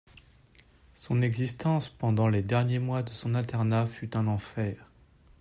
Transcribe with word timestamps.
Son 0.95 1.21
existence, 1.21 1.87
pendant 1.87 2.27
les 2.27 2.41
derniers 2.41 2.79
mois 2.79 3.03
de 3.03 3.11
son 3.13 3.35
internat, 3.35 3.85
fut 3.85 4.17
un 4.17 4.25
enfer. 4.25 4.89